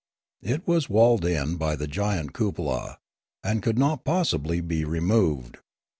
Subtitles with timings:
[0.41, 2.97] It was walled in by the giant cupola,
[3.43, 5.57] and could not possibly be removed.